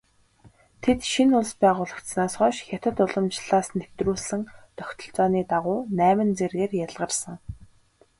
[0.83, 4.41] Тэд шинэ улс байгуулагдсанаас хойш хятад уламжлалаас нэвтрүүлсэн
[4.77, 7.35] тогтолцооны дагуу найман зэргээр ялгарсан.